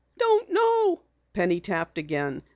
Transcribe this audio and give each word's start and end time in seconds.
"Don't 0.17 0.49
know," 0.51 1.03
Penny 1.33 1.59
tapped 1.59 1.99
again. 1.99 2.41